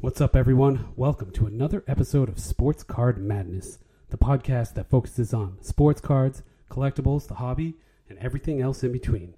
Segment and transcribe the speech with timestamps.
[0.00, 0.90] What's up, everyone?
[0.94, 3.78] Welcome to another episode of Sports Card Madness,
[4.10, 7.74] the podcast that focuses on sports cards, collectibles, the hobby,
[8.08, 9.34] and everything else in between.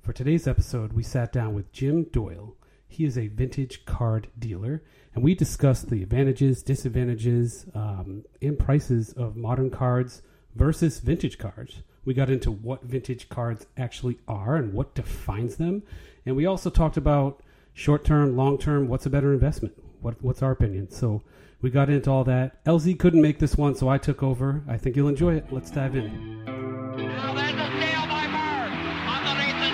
[0.00, 2.56] For today's episode, we sat down with Jim Doyle.
[2.88, 4.82] He is a vintage card dealer,
[5.14, 10.22] and we discussed the advantages, disadvantages, um, and prices of modern cards
[10.54, 11.82] versus vintage cards.
[12.06, 15.82] We got into what vintage cards actually are and what defines them,
[16.24, 17.42] and we also talked about
[17.74, 19.74] short term, long term, what's a better investment?
[20.00, 20.88] What, what's our opinion?
[20.90, 21.22] So
[21.60, 22.64] we got into all that.
[22.64, 24.62] LZ couldn't make this one, so I took over.
[24.68, 25.46] I think you'll enjoy it.
[25.50, 26.44] Let's dive in.
[26.44, 28.72] Now there's a steal by Bird.
[29.08, 29.70] Underneath the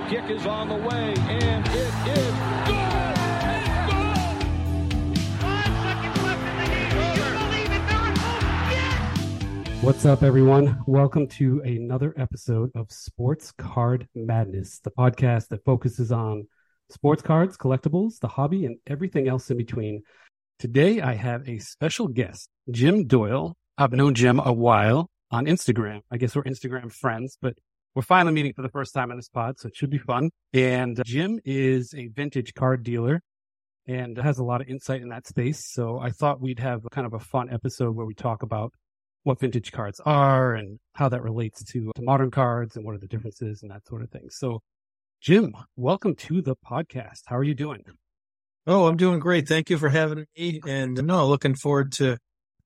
[0.00, 0.08] DJ.
[0.08, 2.34] Kick is on the way, and it is good.
[5.40, 6.90] Five seconds left in the game.
[6.90, 8.40] Do you believe it, Miracle?
[8.70, 9.82] Yes!
[9.82, 10.82] What's up, everyone?
[10.86, 16.46] Welcome to another episode of Sports Card Madness, the podcast that focuses on
[16.90, 20.02] sports cards, collectibles, the hobby, and everything else in between.
[20.58, 23.54] Today, I have a special guest, Jim Doyle.
[23.76, 26.00] I've known Jim a while on Instagram.
[26.10, 27.54] I guess we're Instagram friends, but
[27.94, 30.30] we're finally meeting for the first time on this pod, so it should be fun.
[30.52, 33.20] And uh, Jim is a vintage card dealer
[33.86, 35.64] and has a lot of insight in that space.
[35.72, 38.72] So I thought we'd have kind of a fun episode where we talk about
[39.24, 42.98] what vintage cards are and how that relates to, to modern cards and what are
[42.98, 44.28] the differences and that sort of thing.
[44.30, 44.60] So,
[45.20, 47.22] Jim, welcome to the podcast.
[47.26, 47.82] How are you doing?
[48.68, 49.48] Oh, I'm doing great.
[49.48, 50.60] Thank you for having me.
[50.64, 52.18] And no, looking forward to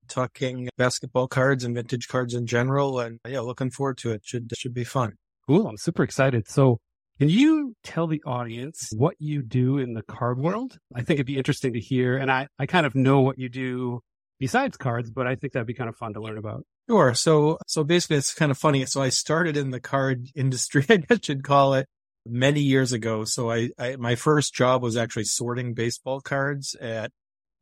[0.07, 2.99] talking basketball cards and vintage cards in general.
[2.99, 4.21] And yeah, looking forward to it.
[4.23, 5.13] Should should be fun.
[5.47, 5.65] Cool.
[5.65, 6.47] I'm super excited.
[6.47, 6.77] So,
[7.17, 10.77] can you tell the audience what you do in the card world?
[10.93, 12.17] I think it'd be interesting to hear.
[12.17, 14.01] And I, I kind of know what you do
[14.39, 16.65] besides cards, but I think that'd be kind of fun to learn about.
[16.87, 17.15] Sure.
[17.15, 18.85] So so basically, it's kind of funny.
[18.85, 21.87] So I started in the card industry, I guess you'd call it,
[22.25, 23.23] many years ago.
[23.23, 27.11] So I, I my first job was actually sorting baseball cards at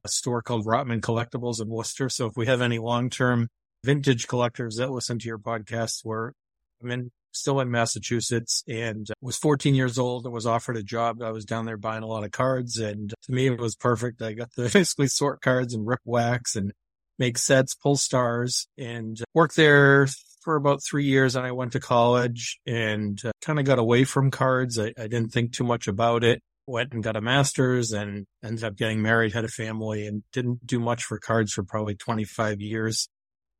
[0.04, 2.10] a store called Rotman Collectibles in Worcester.
[2.10, 3.50] So if we have any long term
[3.84, 6.34] vintage collectors that listen to your podcast, where
[6.82, 11.22] I'm in still in Massachusetts and was 14 years old and was offered a job.
[11.22, 14.22] I was down there buying a lot of cards and to me it was perfect.
[14.22, 16.74] I got to basically sort cards and rip wax and
[17.18, 20.08] make sets, pull stars and worked there
[20.44, 21.36] for about three years.
[21.36, 24.80] And I went to college and uh, kind of got away from cards.
[24.80, 26.42] I, I didn't think too much about it.
[26.68, 30.66] Went and got a master's and ended up getting married, had a family and didn't
[30.66, 33.10] do much for cards for probably 25 years.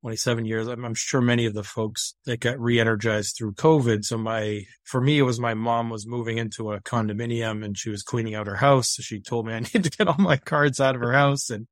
[0.02, 0.68] 27 years.
[0.68, 4.04] I'm, I'm, sure many of the folks that got re-energized through COVID.
[4.04, 7.90] So my, for me, it was my mom was moving into a condominium and she
[7.92, 8.96] was cleaning out her house.
[8.96, 11.50] So she told me I need to get all my cards out of her house.
[11.50, 11.68] And,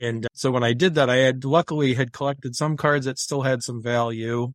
[0.00, 3.18] and uh, so when I did that, I had luckily had collected some cards that
[3.18, 4.52] still had some value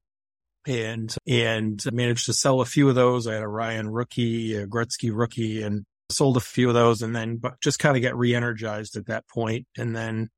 [0.68, 3.28] and, and managed to sell a few of those.
[3.28, 7.16] I had a Ryan rookie, a Gretzky rookie and sold a few of those and
[7.16, 9.66] then, but just kind of get re-energized at that point.
[9.78, 10.30] And then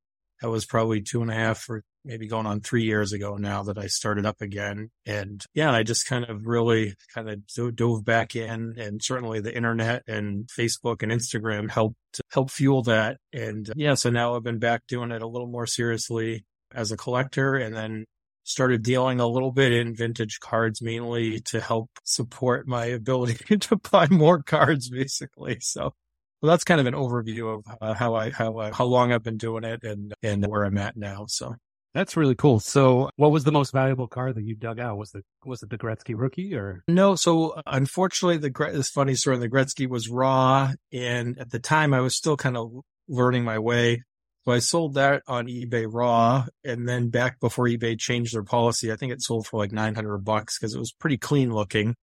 [0.41, 3.63] that was probably two and a half or maybe going on three years ago now
[3.63, 4.89] that I started up again.
[5.05, 9.55] And yeah, I just kind of really kind of dove back in and certainly the
[9.55, 11.95] internet and Facebook and Instagram helped
[12.31, 13.17] help fuel that.
[13.31, 16.43] And yeah, so now I've been back doing it a little more seriously
[16.73, 18.05] as a collector and then
[18.51, 23.77] started dealing a little bit in vintage cards mainly to help support my ability to
[23.77, 25.57] buy more cards basically.
[25.61, 25.93] So
[26.41, 29.23] well, that's kind of an overview of uh, how I how I, how long I've
[29.23, 31.25] been doing it and and where I'm at now.
[31.27, 31.55] So
[31.93, 32.59] That's really cool.
[32.59, 34.97] So, what was the most valuable card that you dug out?
[34.97, 36.83] Was the was it the Gretzky rookie or?
[36.87, 39.37] no, so unfortunately, the this funny story.
[39.37, 42.71] The Gretzky was raw, and at the time, I was still kind of
[43.07, 44.03] learning my way.
[44.45, 48.91] So I sold that on eBay raw, and then back before eBay changed their policy,
[48.91, 51.95] I think it sold for like nine hundred bucks because it was pretty clean looking.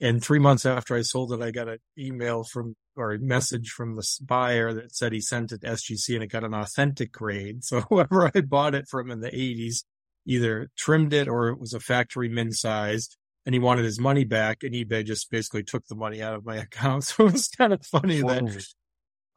[0.00, 3.70] And three months after I sold it, I got an email from or a message
[3.70, 7.12] from the buyer that said he sent it to SGC and it got an authentic
[7.12, 7.60] grade.
[7.64, 9.84] So whoever I bought it from in the 80s
[10.26, 13.16] either trimmed it or it was a factory min sized
[13.46, 16.44] and he wanted his money back and eBay just basically took the money out of
[16.44, 17.04] my account.
[17.04, 18.66] So it was kind of funny that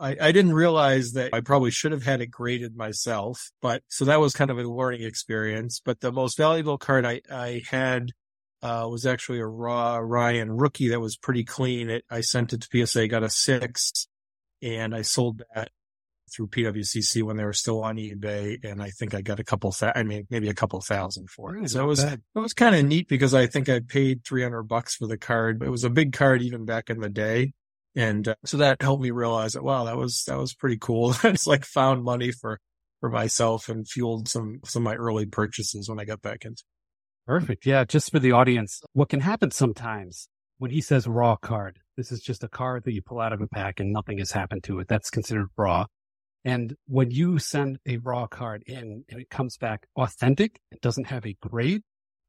[0.01, 4.05] I, I didn't realize that I probably should have had it graded myself, but so
[4.05, 5.79] that was kind of a learning experience.
[5.83, 8.11] But the most valuable card I, I had
[8.63, 11.89] uh, was actually a raw Ryan rookie that was pretty clean.
[11.89, 14.07] It, I sent it to PSA, got a six,
[14.61, 15.69] and I sold that
[16.31, 18.57] through PWCC when they were still on eBay.
[18.63, 21.57] And I think I got a couple, th- I mean, maybe a couple thousand for
[21.57, 21.69] it.
[21.69, 22.21] So it was, bad.
[22.35, 25.61] it was kind of neat because I think I paid 300 bucks for the card.
[25.61, 27.53] It was a big card even back in the day.
[27.95, 31.13] And uh, so that helped me realize that, wow, that was, that was pretty cool.
[31.23, 32.59] it's like found money for,
[32.99, 36.63] for myself and fueled some, some of my early purchases when I got back into
[37.27, 37.65] Perfect.
[37.65, 37.85] Yeah.
[37.85, 40.27] Just for the audience, what can happen sometimes
[40.57, 43.41] when he says raw card, This is just a card that you pull out of
[43.41, 44.87] a pack and nothing has happened to it.
[44.87, 45.85] That's considered raw.
[46.43, 51.07] And when you send a raw card in and it comes back authentic, it doesn't
[51.07, 51.83] have a grade.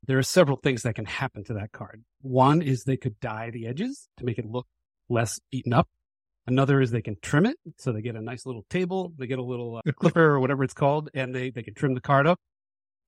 [0.06, 2.04] There are several things that can happen to that card.
[2.20, 4.66] One is they could dye the edges to make it look
[5.08, 5.88] less eaten up.
[6.46, 7.56] Another is they can trim it.
[7.78, 9.12] So they get a nice little table.
[9.16, 11.94] They get a little uh, clipper or whatever it's called and they, they can trim
[11.94, 12.40] the card up.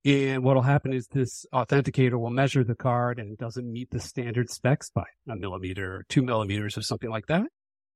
[0.05, 3.99] And what'll happen is this authenticator will measure the card and it doesn't meet the
[3.99, 7.47] standard specs by a millimeter or two millimeters or something like that.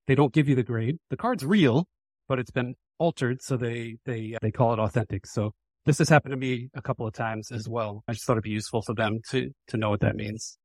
[0.08, 0.98] They don't give you the grade.
[1.08, 1.86] The card's real,
[2.28, 3.42] but it's been altered.
[3.42, 5.24] So they, they, they call it authentic.
[5.24, 5.52] So
[5.86, 8.02] this has happened to me a couple of times as well.
[8.08, 10.58] I just thought it'd be useful for them to, to know what that means.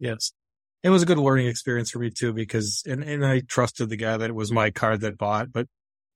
[0.00, 0.32] Yes.
[0.82, 3.96] It was a good learning experience for me too, because, and, and I trusted the
[3.96, 5.66] guy that it was my card that bought, but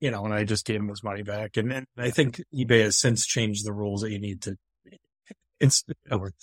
[0.00, 1.56] you know, and I just gave him his money back.
[1.56, 4.56] And, and I think eBay has since changed the rules that you need to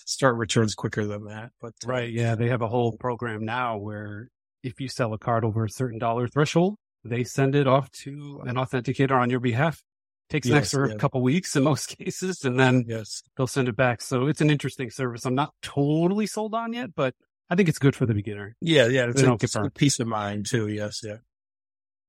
[0.05, 1.51] start returns quicker than that.
[1.61, 2.11] But uh, right.
[2.11, 2.35] Yeah.
[2.35, 4.29] They have a whole program now where
[4.63, 8.41] if you sell a card over a certain dollar threshold, they send it off to
[8.45, 9.83] an authenticator on your behalf.
[10.29, 10.95] Takes yes, an extra yeah.
[10.95, 13.21] couple weeks in most cases, and then yes.
[13.35, 14.01] they'll send it back.
[14.01, 15.25] So it's an interesting service.
[15.25, 17.13] I'm not totally sold on yet, but
[17.53, 18.55] I think it's good for the beginner.
[18.61, 20.69] Yeah, yeah, it's, a, it's a peace of mind too.
[20.69, 21.17] Yes, yeah.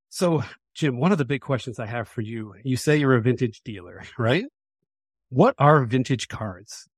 [0.08, 0.42] So,
[0.72, 3.60] Jim, one of the big questions I have for you, you say you're a vintage
[3.62, 4.46] dealer, right?
[5.28, 6.88] What are vintage cards?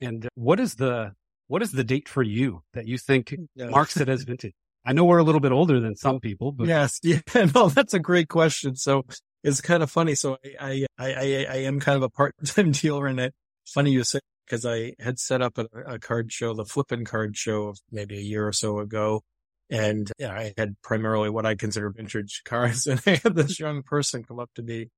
[0.00, 1.12] And what is the,
[1.48, 3.68] what is the date for you that you think yeah.
[3.68, 4.54] marks it as vintage?
[4.86, 7.20] I know we're a little bit older than some people, but yes, yeah,
[7.54, 8.76] no, that's a great question.
[8.76, 9.04] So
[9.44, 10.14] it's kind of funny.
[10.14, 13.34] So I, I, I, I am kind of a part-time dealer in it.
[13.66, 17.36] Funny you say, because I had set up a, a card show, the flipping card
[17.36, 19.22] show maybe a year or so ago.
[19.70, 22.86] And yeah, I had primarily what I consider vintage cars.
[22.86, 24.88] And I had this young person come up to me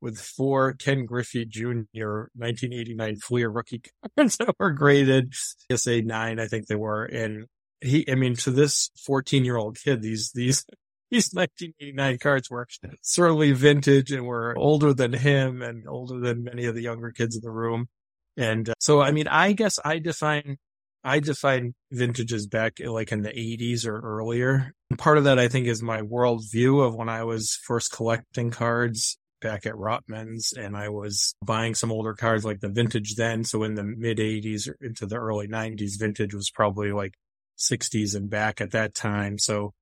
[0.00, 2.26] with four Ken Griffey Jr.
[2.34, 3.82] 1989 Fleer rookie
[4.16, 5.32] cards that were graded
[5.70, 7.04] PSA 9, I think they were.
[7.04, 7.46] And
[7.80, 10.64] he, I mean, to this 14 year old kid, these, these,
[11.10, 12.66] these 1989 cards were
[13.02, 17.36] certainly vintage and were older than him and older than many of the younger kids
[17.36, 17.88] in the room.
[18.36, 20.58] And uh, so, I mean, I guess I define
[21.04, 24.72] I define vintages back like in the 80s or earlier.
[24.90, 28.50] And part of that, I think, is my worldview of when I was first collecting
[28.50, 33.42] cards back at Rotman's and I was buying some older cards like the vintage then.
[33.42, 37.14] So in the mid 80s or into the early 90s, vintage was probably like
[37.58, 39.38] 60s and back at that time.
[39.38, 39.72] So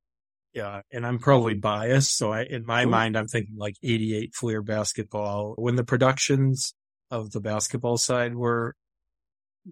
[0.54, 2.16] yeah, and I'm probably biased.
[2.16, 5.54] So I, in my mind, I'm thinking like 88 Fleer basketball.
[5.56, 6.74] When the productions
[7.10, 8.74] of the basketball side were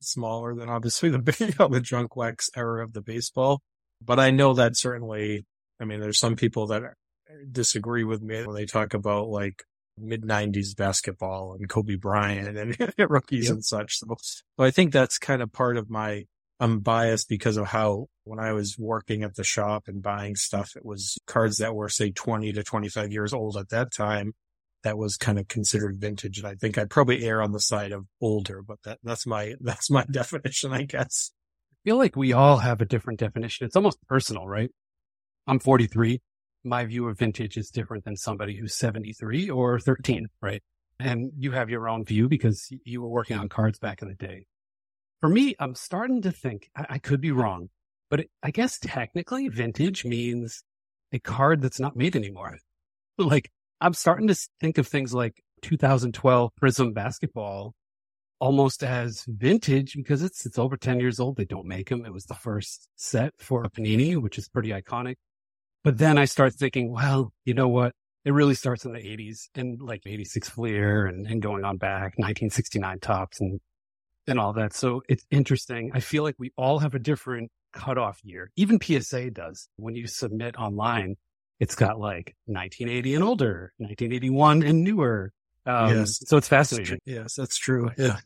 [0.01, 3.61] smaller than obviously the big, the junk wax era of the baseball.
[4.05, 5.45] But I know that certainly,
[5.81, 6.83] I mean, there's some people that
[7.51, 9.65] disagree with me when they talk about like
[9.99, 13.55] mid nineties basketball and Kobe Bryant and rookies yep.
[13.55, 13.99] and such.
[13.99, 16.25] So, so I think that's kind of part of my,
[16.61, 20.77] I'm biased because of how when I was working at the shop and buying stuff,
[20.77, 24.33] it was cards that were say 20 to 25 years old at that time
[24.85, 26.39] that was kind of considered vintage.
[26.39, 29.55] And I think I'd probably err on the side of older, but that, that's my,
[29.61, 31.33] that's my definition, I guess.
[31.73, 33.67] I feel like we all have a different definition.
[33.67, 34.71] It's almost personal, right?
[35.47, 36.21] I'm 43.
[36.65, 40.63] My view of vintage is different than somebody who's 73 or 13, right?
[41.01, 44.15] And you have your own view because you were working on cards back in the
[44.15, 44.47] day.
[45.21, 47.71] For me, I'm starting to think I, I could be wrong,
[48.11, 50.65] but it, I guess technically vintage means
[51.13, 52.59] a card that's not made anymore.
[53.21, 57.75] Like I'm starting to think of things like 2012 Prizm basketball
[58.41, 61.37] almost as vintage because it's it's over 10 years old.
[61.37, 62.05] They don't make them.
[62.05, 65.17] It was the first set for a Panini, which is pretty iconic.
[65.85, 67.93] But then I start thinking, well, you know what?
[68.25, 72.19] It really starts in the 80s and like 86 Fleer and, and going on back,
[72.19, 73.61] 1969 Topps and
[74.27, 74.75] and all that.
[74.75, 75.91] So it's interesting.
[75.95, 78.51] I feel like we all have a different cutoff year.
[78.57, 79.69] Even PSA does.
[79.77, 81.17] When you submit online,
[81.61, 85.33] it's got like 1980 and older, 1981 and newer.
[85.67, 86.21] Um, yes.
[86.27, 86.99] So it's fascinating.
[87.05, 87.91] Yes, that's true.
[87.97, 88.19] Yeah.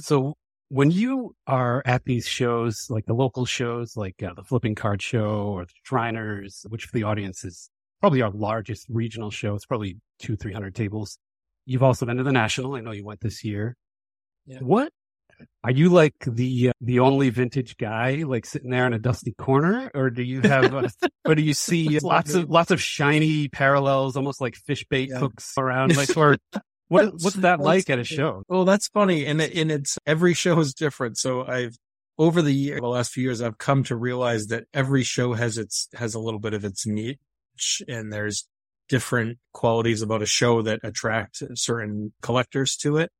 [0.00, 0.34] So
[0.68, 5.00] when you are at these shows, like the local shows, like uh, the Flipping Card
[5.00, 9.54] Show or the Shriners, which for the audience is probably our largest regional show.
[9.54, 11.18] It's probably two, 300 tables.
[11.64, 12.74] You've also been to the National.
[12.74, 13.76] I know you went this year.
[14.46, 14.58] Yeah.
[14.60, 14.92] What
[15.64, 19.32] are you like the uh, the only vintage guy, like sitting there in a dusty
[19.32, 20.88] corner, or do you have, uh,
[21.26, 25.18] or do you see lots of lots of shiny parallels, almost like fish bait yeah.
[25.18, 25.96] hooks around?
[25.96, 26.36] Like, or
[26.88, 28.42] what what's that like at a show?
[28.48, 31.18] Well, that's funny, and it, and it's every show is different.
[31.18, 31.76] So I've
[32.18, 35.58] over the year, the last few years, I've come to realize that every show has
[35.58, 38.48] its has a little bit of its niche, and there's
[38.88, 43.10] different qualities about a show that attract certain collectors to it.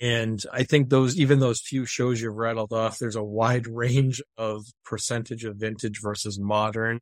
[0.00, 4.22] And I think those, even those few shows you've rattled off, there's a wide range
[4.36, 7.00] of percentage of vintage versus modern.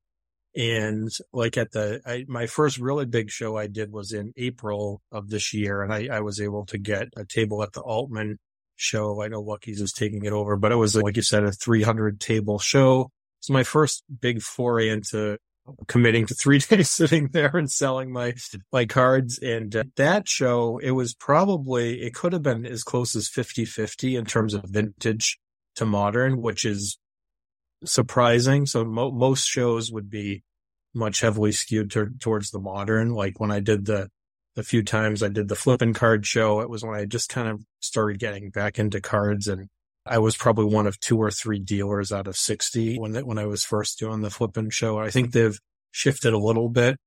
[0.57, 5.03] And like at the, I, my first really big show I did was in April
[5.11, 5.83] of this year.
[5.83, 8.39] And I, I was able to get a table at the Altman
[8.77, 9.21] show.
[9.23, 12.21] I know Lucky's is taking it over, but it was, like you said, a 300
[12.21, 13.11] table show.
[13.41, 15.39] It's my first big foray into
[15.87, 18.35] committing to three days sitting there and selling my
[18.73, 19.39] my cards.
[19.39, 24.19] And uh, that show it was probably it could have been as close as 50-50
[24.19, 25.39] in terms of vintage
[25.77, 26.99] to modern which is
[27.85, 28.67] surprising.
[28.67, 30.43] So mo- most shows would be
[30.95, 33.11] much heavily skewed to- towards the modern.
[33.11, 34.09] Like when i did the
[34.55, 37.49] the few times i did the flipping card show it was when i just kind
[37.49, 39.69] of started getting back into cards and
[40.07, 43.47] I was probably one of two or three dealers out of 60 when when I
[43.47, 44.99] was first doing the flipping show.
[44.99, 45.59] I think they've
[45.93, 46.99] shifted a little bit.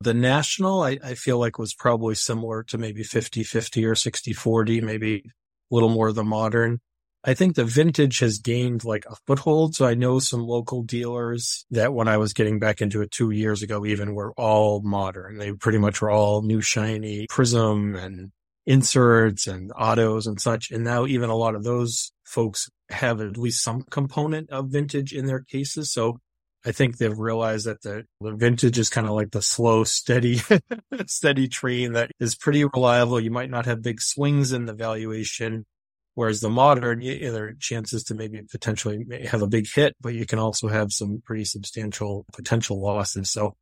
[0.00, 4.32] The national, I, I feel like was probably similar to maybe 50 50 or 60
[4.32, 5.22] 40, maybe
[5.70, 6.80] a little more the modern.
[7.24, 9.76] I think the vintage has gained like a foothold.
[9.76, 13.30] So I know some local dealers that when I was getting back into it two
[13.30, 15.38] years ago, even were all modern.
[15.38, 18.32] They pretty much were all new shiny Prizm and
[18.66, 20.70] inserts and autos and such.
[20.70, 25.12] And now even a lot of those folks have at least some component of vintage
[25.12, 25.92] in their cases.
[25.92, 26.18] So
[26.64, 30.40] I think they've realized that the, the vintage is kind of like the slow, steady,
[31.06, 33.18] steady train that is pretty reliable.
[33.18, 35.66] You might not have big swings in the valuation.
[36.14, 40.14] Whereas the modern, you, there are chances to maybe potentially have a big hit, but
[40.14, 43.30] you can also have some pretty substantial potential losses.
[43.30, 43.54] So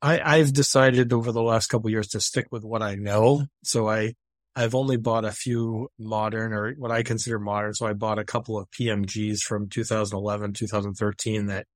[0.00, 3.44] I, I've decided over the last couple years to stick with what I know.
[3.62, 4.14] So I,
[4.56, 7.74] I've only bought a few modern or what I consider modern.
[7.74, 11.66] So I bought a couple of PMGs from 2011, 2013 that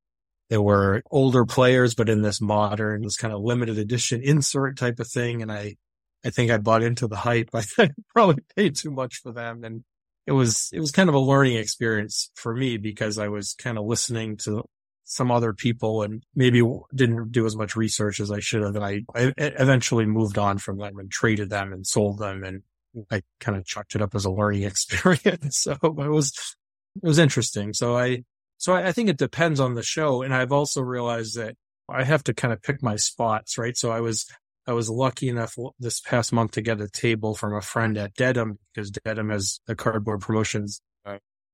[0.50, 4.98] they were older players, but in this modern, this kind of limited edition insert type
[4.98, 5.42] of thing.
[5.42, 5.76] And I,
[6.24, 7.50] I think I bought into the hype.
[7.54, 9.64] I probably paid too much for them.
[9.64, 9.84] And
[10.26, 13.78] it was, it was kind of a learning experience for me because I was kind
[13.78, 14.64] of listening to
[15.12, 16.62] some other people and maybe
[16.94, 18.74] didn't do as much research as I should have.
[18.74, 22.42] And I, I eventually moved on from them and traded them and sold them.
[22.42, 22.62] And
[23.10, 25.58] I kind of chucked it up as a learning experience.
[25.58, 26.56] so it was,
[26.96, 27.74] it was interesting.
[27.74, 28.24] So I,
[28.56, 30.22] so I, I think it depends on the show.
[30.22, 31.56] And I've also realized that
[31.90, 33.76] I have to kind of pick my spots, right?
[33.76, 34.26] So I was,
[34.66, 38.14] I was lucky enough this past month to get a table from a friend at
[38.14, 40.80] Dedham because Dedham has the cardboard promotions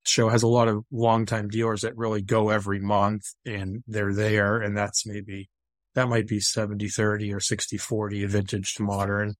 [0.04, 4.60] show has a lot of longtime dealers that really go every month and they're there.
[4.60, 5.48] And that's maybe,
[5.94, 9.34] that might be 70, 30 or 60, 40 vintage to modern.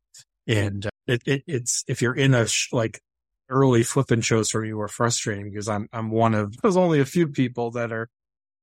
[0.46, 3.00] And uh, it, it, it's, if you're in a, sh- like
[3.48, 7.06] early flipping shows for me were frustrating because I'm, I'm one of, there's only a
[7.06, 8.08] few people that are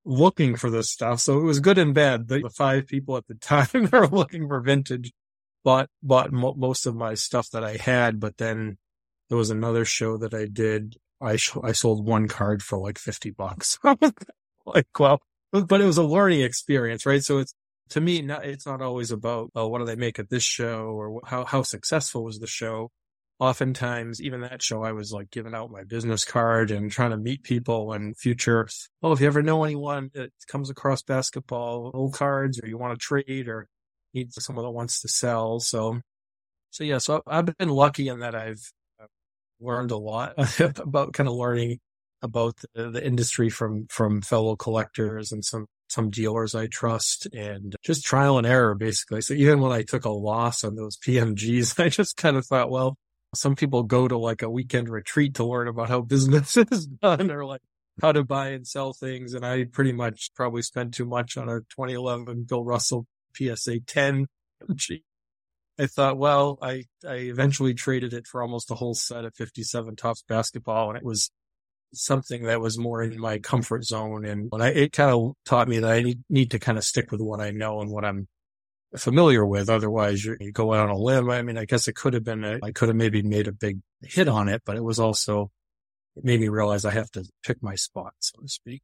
[0.05, 1.19] looking for this stuff.
[1.19, 2.27] So it was good and bad.
[2.27, 5.11] The, the five people at the time that were looking for vintage
[5.63, 8.19] bought, bought mo- most of my stuff that I had.
[8.19, 8.77] But then
[9.29, 10.97] there was another show that I did.
[11.21, 13.79] I, sh- I sold one card for like 50 bucks.
[14.65, 17.23] like, well, but it was a learning experience, right?
[17.23, 17.53] So it's,
[17.89, 20.87] to me, not, it's not always about, oh, what do they make at this show
[20.87, 22.91] or how, how successful was the show?
[23.39, 27.17] oftentimes even that show i was like giving out my business card and trying to
[27.17, 28.67] meet people and future
[29.03, 32.97] oh if you ever know anyone that comes across basketball old cards or you want
[32.97, 33.67] to trade or
[34.13, 35.99] need someone that wants to sell so
[36.71, 38.71] so yeah so i've been lucky in that i've
[39.59, 40.33] learned a lot
[40.79, 41.79] about kind of learning
[42.21, 47.75] about the, the industry from from fellow collectors and some some dealers I trust and
[47.83, 49.21] just trial and error basically.
[49.21, 52.71] So even when I took a loss on those PMGs, I just kind of thought,
[52.71, 52.97] well,
[53.35, 57.31] some people go to like a weekend retreat to learn about how business is done
[57.31, 57.61] or like
[58.01, 59.33] how to buy and sell things.
[59.33, 64.27] And I pretty much probably spent too much on a 2011 Bill Russell PSA 10.
[65.77, 69.95] I thought, well, I, I eventually traded it for almost a whole set of 57
[69.95, 71.31] Topps basketball and it was
[71.93, 74.25] something that was more in my comfort zone.
[74.25, 77.11] And I, it kind of taught me that I need, need to kind of stick
[77.11, 78.27] with what I know and what I'm
[78.97, 79.69] familiar with.
[79.69, 81.29] Otherwise, you go out on a limb.
[81.29, 83.51] I mean, I guess it could have been, a, I could have maybe made a
[83.51, 85.51] big hit on it, but it was also,
[86.15, 88.81] it made me realize I have to pick my spot, so to speak.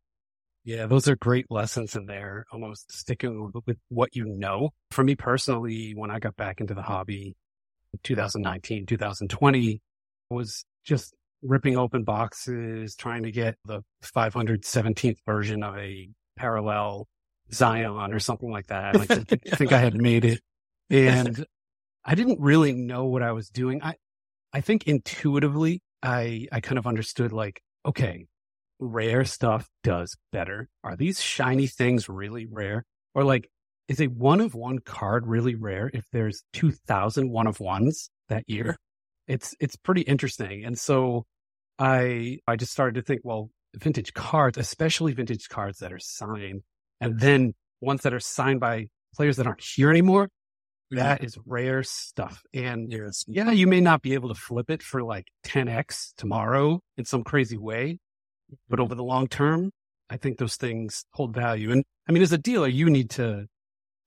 [0.64, 4.70] Yeah, those are great lessons in there, almost sticking with, what you know.
[4.92, 7.36] For me personally, when I got back into the hobby
[7.94, 9.82] in 2019, 2020,
[10.30, 17.08] was just ripping open boxes, trying to get the 517th version of a parallel
[17.52, 18.96] Zion or something like that.
[18.96, 19.18] Like, I
[19.56, 20.42] think I had made it
[20.92, 21.46] and
[22.04, 23.82] I didn't really know what I was doing.
[23.82, 23.96] I,
[24.54, 28.26] I think intuitively I, I kind of understood like, okay,
[28.82, 30.68] rare stuff does better.
[30.84, 32.84] Are these shiny things really rare?
[33.16, 33.50] Or like,
[33.88, 38.44] is a one of one card really rare if there's 2000 one of ones that
[38.48, 38.78] year?
[39.28, 40.66] it's it's pretty interesting.
[40.66, 41.26] And so
[41.80, 46.64] I I just started to think, well, vintage cards, especially vintage cards that are signed,
[47.00, 50.26] and then ones that are signed by players that aren't here anymore.
[50.94, 50.98] Mm-hmm.
[50.98, 52.44] That is rare stuff.
[52.54, 53.24] And Yes.
[53.28, 57.24] yeah, you may not be able to flip it for like 10x tomorrow in some
[57.24, 58.00] crazy way,
[58.70, 59.72] but over the long term,
[60.10, 61.72] I think those things hold value.
[61.72, 63.46] And I mean, as a dealer, you need to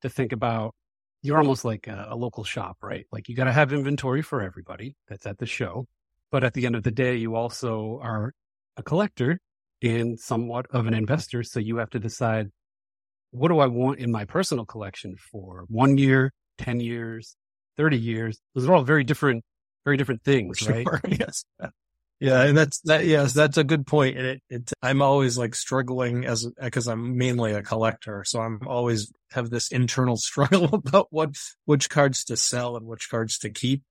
[0.02, 0.74] to think about
[1.22, 3.06] you're almost like a, a local shop, right?
[3.10, 5.86] Like you got to have inventory for everybody that's at the show,
[6.30, 8.34] but at the end of the day, you also are
[8.76, 9.38] a collector
[9.82, 12.50] and somewhat of an investor, so you have to decide
[13.30, 17.36] what do I want in my personal collection for one year, 10 years,
[17.76, 18.38] 30 years.
[18.54, 19.44] Those are all very different,
[19.84, 20.86] very different things, right?
[20.86, 21.00] sure.
[21.08, 21.44] yes.
[22.20, 22.42] Yeah.
[22.42, 23.06] And that's that.
[23.06, 23.32] Yes.
[23.32, 24.16] That's a good point.
[24.16, 28.24] And it, it, I'm always like struggling as, cause I'm mainly a collector.
[28.24, 33.10] So I'm always have this internal struggle about what, which cards to sell and which
[33.10, 33.82] cards to keep.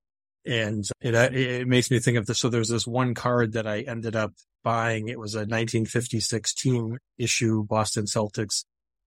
[0.46, 2.40] And it, it makes me think of this.
[2.40, 5.08] So there's this one card that I ended up buying.
[5.08, 8.64] It was a 1956 team issue Boston Celtics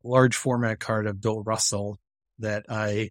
[0.07, 1.99] large format card of Bill Russell
[2.39, 3.11] that I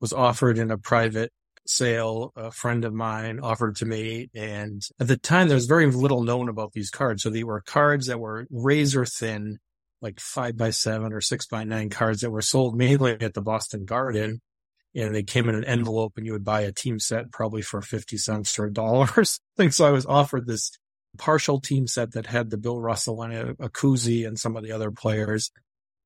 [0.00, 1.32] was offered in a private
[1.66, 2.32] sale.
[2.36, 4.30] A friend of mine offered to me.
[4.34, 7.22] And at the time, there was very little known about these cards.
[7.22, 9.58] So they were cards that were razor thin,
[10.00, 13.42] like five by seven or six by nine cards that were sold mainly at the
[13.42, 14.40] Boston Garden.
[14.94, 17.82] And they came in an envelope and you would buy a team set probably for
[17.82, 19.24] 50 cents or a dollar or
[19.56, 19.70] something.
[19.70, 20.70] So I was offered this
[21.18, 24.72] partial team set that had the Bill Russell and a, a and some of the
[24.72, 25.50] other players.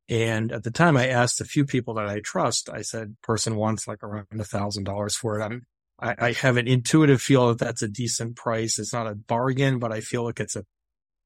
[0.08, 3.56] And at the time I asked a few people that I trust, I said, person
[3.56, 5.44] wants like around a thousand dollars for it.
[5.44, 5.66] I'm,
[6.00, 8.78] I, I have an intuitive feel that that's a decent price.
[8.78, 10.64] It's not a bargain, but I feel like it's a,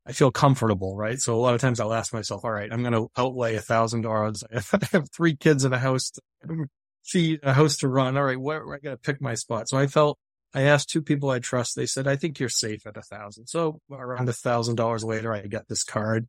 [0.05, 1.21] I feel comfortable, right?
[1.21, 3.61] So a lot of times I'll ask myself, all right, I'm going to outlay a
[3.61, 4.43] thousand dollars.
[4.53, 4.61] I
[4.91, 6.67] have three kids in a house, to
[7.05, 8.17] feed a house to run.
[8.17, 9.69] All right, where, where I got to pick my spot.
[9.69, 10.19] So I felt
[10.55, 11.77] I asked two people I trust.
[11.77, 13.47] They said, I think you're safe at a thousand.
[13.47, 16.27] So around a thousand dollars later, I get this card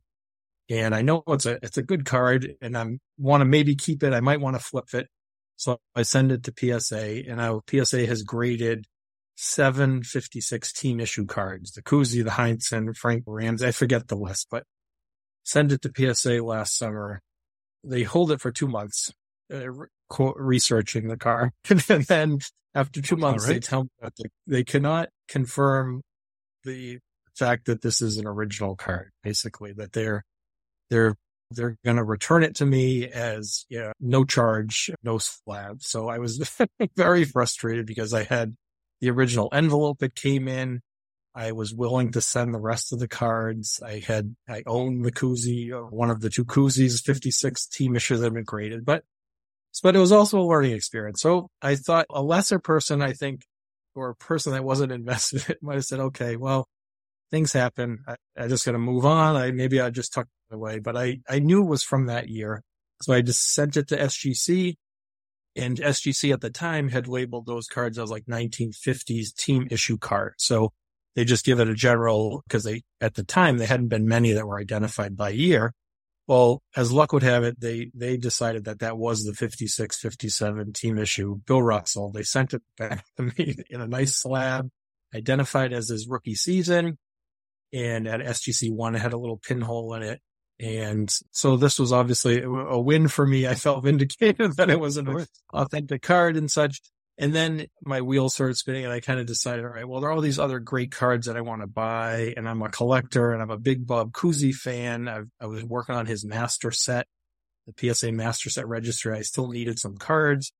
[0.70, 2.86] and I know it's a, it's a good card and I
[3.18, 4.12] want to maybe keep it.
[4.12, 5.08] I might want to flip it.
[5.56, 8.86] So I send it to PSA and now PSA has graded
[9.36, 13.62] 756 team issue cards, the Cousy, the Heinsohn, Frank Rams.
[13.62, 14.64] I forget the list, but
[15.42, 17.20] send it to PSA last summer.
[17.82, 19.12] They hold it for two months,
[19.52, 19.88] uh, re-
[20.36, 21.52] researching the car.
[21.68, 22.38] and then
[22.74, 23.54] after two months, right.
[23.54, 26.02] they tell me that they, they cannot confirm
[26.64, 26.98] the
[27.36, 30.24] fact that this is an original card, basically, that they're,
[30.94, 31.16] they're,
[31.50, 35.82] they're going to return it to me as yeah, no charge, no slab.
[35.82, 36.56] So I was
[36.96, 38.54] very frustrated because I had
[39.00, 40.80] the original envelope that came in.
[41.34, 43.80] I was willing to send the rest of the cards.
[43.84, 48.20] I had, I own the Cousy, or one of the two Cousys, 56 team issues
[48.20, 49.02] that have been graded, but,
[49.82, 51.20] but it was also a learning experience.
[51.20, 53.42] So I thought a lesser person, I think,
[53.96, 56.68] or a person that wasn't invested in it might have said, okay, well,
[57.34, 58.04] things happen.
[58.06, 59.34] I, I just got to move on.
[59.34, 62.28] I, maybe I just tucked it away, but I, I knew it was from that
[62.28, 62.62] year.
[63.02, 64.76] So I just sent it to SGC
[65.56, 70.36] and SGC at the time had labeled those cards as like 1950s team issue cards.
[70.38, 70.72] So
[71.14, 74.32] they just give it a general because they, at the time, they hadn't been many
[74.32, 75.72] that were identified by year.
[76.26, 80.72] Well, as luck would have it, they, they decided that that was the 56, 57
[80.72, 81.36] team issue.
[81.46, 84.70] Bill Russell, they sent it back to me in a nice slab,
[85.14, 86.98] identified as his rookie season.
[87.72, 90.20] And at SGC one, it had a little pinhole in it.
[90.60, 93.46] And so this was obviously a win for me.
[93.46, 96.80] I felt vindicated that it was an authentic card and such.
[97.16, 100.10] And then my wheels started spinning and I kind of decided, all right, well, there
[100.10, 102.34] are all these other great cards that I want to buy.
[102.36, 105.06] And I'm a collector and I'm a big Bob Cousy fan.
[105.06, 107.06] I've, I was working on his master set,
[107.66, 109.16] the PSA master set registry.
[109.16, 110.52] I still needed some cards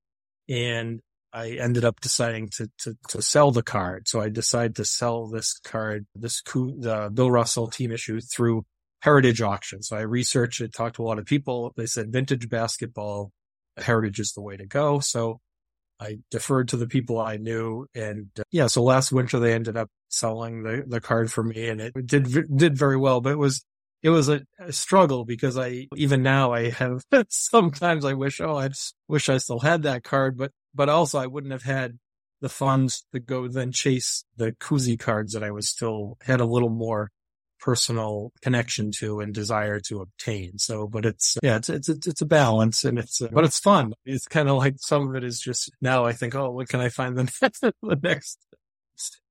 [0.49, 1.01] and
[1.33, 4.07] I ended up deciding to, to, to sell the card.
[4.07, 8.65] So I decided to sell this card, this the Bill Russell team issue through
[9.05, 9.83] heritage auction.
[9.83, 11.75] So I researched it, talked to a lot of people.
[11.77, 13.33] They said vintage basketball
[13.77, 15.01] heritage is the way to go.
[15.01, 15.41] So
[16.01, 17.87] I deferred to the people I knew.
[17.95, 21.69] And uh, yeah, so last winter they ended up selling the, the card for me
[21.69, 23.63] and it did, did very well, but it was,
[24.03, 28.57] it was a, a struggle because I, even now I have, sometimes I wish, oh,
[28.57, 28.71] I
[29.07, 31.99] wish I still had that card, but, but also I wouldn't have had
[32.41, 36.47] the funds to go then chase the Cousy cards that I was still had a
[36.47, 37.11] little more
[37.65, 40.59] personal connection to and desire to obtain.
[40.59, 43.95] So, but it's, yeah, it's, it's, it's a balance and it's, uh, but it's fun.
[44.05, 46.81] It's kind of like some of it is just now I think, oh, what can
[46.81, 48.39] I find the next, the next,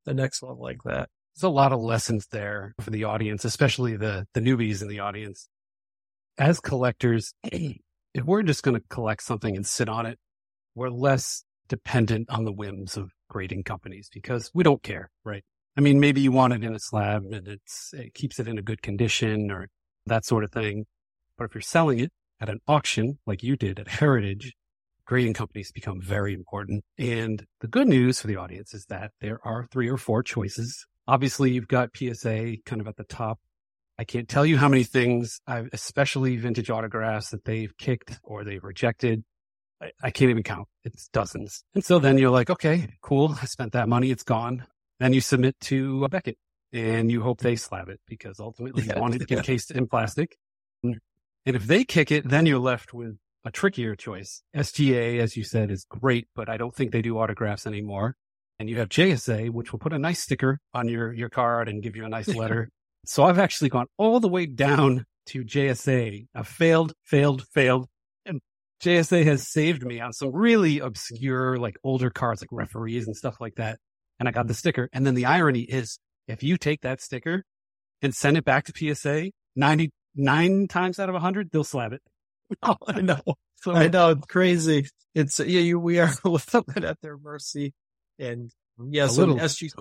[0.06, 1.10] the next one like that?
[1.36, 5.02] There's a lot of lessons there for the audience, especially the, the newbies in the
[5.02, 5.48] audience.
[6.40, 10.18] As collectors, if we're just going to collect something and sit on it,
[10.74, 15.44] we're less dependent on the whims of, grading companies because we don't care, right?
[15.76, 18.58] I mean, maybe you want it in a slab and it's, it keeps it in
[18.58, 19.68] a good condition or
[20.06, 20.86] that sort of thing.
[21.38, 24.54] But if you're selling it at an auction like you did at Heritage,
[25.06, 26.84] grading companies become very important.
[26.98, 30.86] And the good news for the audience is that there are three or four choices.
[31.08, 33.40] Obviously, you've got PSA kind of at the top.
[34.00, 38.44] I can't tell you how many things, I've, especially vintage autographs that they've kicked or
[38.44, 39.24] they've rejected.
[39.82, 40.68] I, I can't even count.
[40.84, 41.64] It's dozens.
[41.76, 43.36] And so then you're like, okay, cool.
[43.42, 44.10] I spent that money.
[44.12, 44.66] It's gone.
[45.00, 46.38] Then you submit to uh, Beckett
[46.72, 49.88] and you hope they slab it because ultimately you want it to get encased in
[49.88, 50.38] plastic.
[50.86, 50.96] Mm.
[51.46, 54.42] And if they kick it, then you're left with a trickier choice.
[54.56, 58.16] SGA, as you said, is great, but I don't think they do autographs anymore.
[58.60, 61.84] And you have JSA, which will put a nice sticker on your, your card and
[61.84, 62.70] give you a nice letter.
[63.06, 66.28] so I've actually gone all the way down to JSA.
[66.34, 67.88] I've failed, failed, failed.
[68.26, 68.40] And
[68.82, 73.42] JSA has saved me on some really obscure, like older cards, like referees and stuff
[73.42, 73.80] like that.
[74.24, 74.88] And I got the sticker.
[74.94, 77.44] And then the irony is if you take that sticker
[78.02, 82.02] and send it back to PSA, 99 times out of 100, they'll slab it.
[82.64, 83.20] Oh, I know.
[83.64, 84.12] So, I know.
[84.12, 84.88] It's crazy.
[85.14, 87.74] It's, yeah, you, we are a little bit at their mercy.
[88.18, 88.50] And
[88.92, 89.36] yeah, A so little.
[89.38, 89.72] SGC,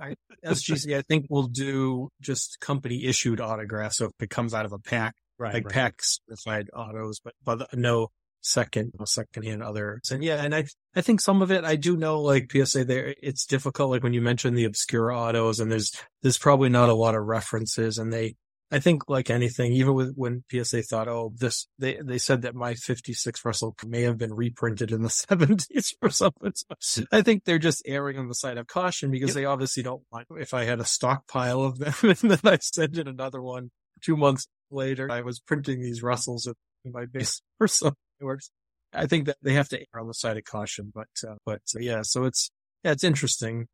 [0.00, 3.98] I, SGC, I think will do just company issued autographs.
[3.98, 5.54] So if it comes out of a pack, Right.
[5.54, 8.08] like pack certified autos, but, but no
[8.46, 10.10] second, secondhand others.
[10.10, 13.14] And yeah, and I, I think some of it, I do know like PSA there,
[13.22, 13.90] it's difficult.
[13.90, 17.24] Like when you mentioned the obscure autos and there's, there's probably not a lot of
[17.24, 18.36] references and they,
[18.70, 22.56] I think like anything, even with when PSA thought, oh, this, they, they said that
[22.56, 26.52] my 56 Russell may have been reprinted in the seventies or something.
[26.80, 29.34] So I think they're just erring on the side of caution because Yep.
[29.36, 32.98] they obviously don't want, if I had a stockpile of them and then I send
[32.98, 33.70] in another one
[34.02, 37.96] two months later, I was printing these Russells in my base or something.
[38.20, 38.50] It works.
[38.92, 41.60] I think that they have to err on the side of caution, but, uh, but
[41.74, 42.50] uh, yeah, so it's,
[42.84, 43.66] yeah, it's interesting.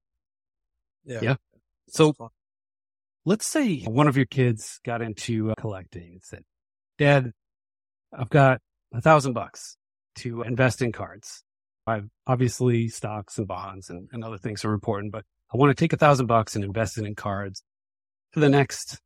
[1.04, 1.20] Yeah.
[1.22, 1.34] Yeah.
[1.88, 2.14] So
[3.24, 6.42] let's say one of your kids got into uh, collecting and said,
[6.98, 7.32] Dad,
[8.16, 8.60] I've got
[8.92, 9.76] a thousand bucks
[10.16, 11.42] to invest in cards.
[11.86, 15.80] I've obviously stocks and bonds and, and other things are important, but I want to
[15.80, 17.62] take a thousand bucks and invest it in cards
[18.32, 18.98] for the next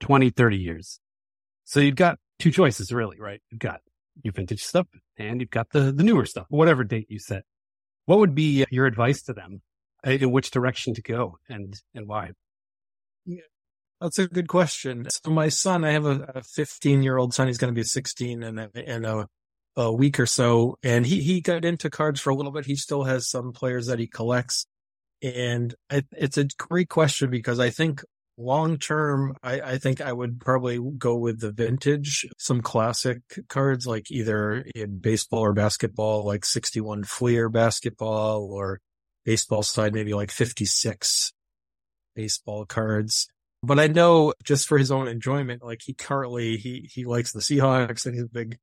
[0.00, 1.00] 20, 30 years.
[1.64, 3.40] So you've got two choices really, right?
[3.50, 3.80] You've got
[4.22, 7.42] your vintage stuff and you've got the, the newer stuff, whatever date you set.
[8.06, 9.62] What would be your advice to them
[10.06, 12.32] uh, in which direction to go and, and why?
[13.24, 13.42] Yeah,
[14.00, 15.06] That's a good question.
[15.10, 17.46] So my son, I have a 15 year old son.
[17.46, 19.26] He's going to be 16 in a, in a,
[19.76, 20.76] a week or so.
[20.82, 22.66] And he, he got into cards for a little bit.
[22.66, 24.66] He still has some players that he collects.
[25.22, 28.02] And it, it's a great question because I think
[28.36, 33.86] long term, I, I think I would probably go with the vintage, some classic cards
[33.86, 38.80] like either in baseball or basketball, like 61 Fleer basketball or
[39.24, 41.32] baseball side, maybe like 56
[42.14, 43.28] baseball cards.
[43.62, 47.40] But I know just for his own enjoyment, like he currently, he, he likes the
[47.40, 48.58] Seahawks and he's big,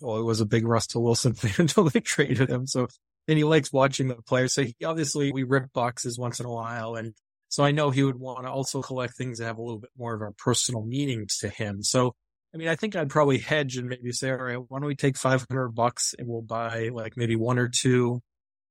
[0.00, 2.66] well, it was a big Russell Wilson fan until they traded him.
[2.66, 2.88] So,
[3.28, 4.54] and he likes watching the players.
[4.54, 6.94] So he, obviously we rip boxes once in a while.
[6.94, 7.14] And
[7.56, 9.88] so I know he would want to also collect things that have a little bit
[9.96, 11.82] more of a personal meaning to him.
[11.82, 12.14] So,
[12.54, 14.94] I mean, I think I'd probably hedge and maybe say, all right, why don't we
[14.94, 18.20] take 500 bucks and we'll buy like maybe one or two,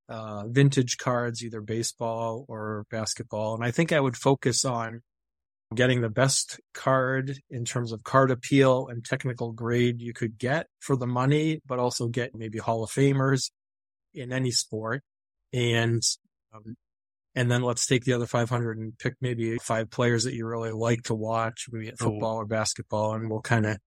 [0.07, 3.55] uh, vintage cards, either baseball or basketball.
[3.55, 5.01] And I think I would focus on
[5.73, 10.67] getting the best card in terms of card appeal and technical grade you could get
[10.79, 13.49] for the money, but also get maybe Hall of Famers
[14.13, 15.01] in any sport.
[15.53, 16.03] And,
[16.53, 16.75] um,
[17.35, 20.71] and then let's take the other 500 and pick maybe five players that you really
[20.71, 22.05] like to watch, maybe at Oh.
[22.05, 23.77] football or basketball, and we'll kind of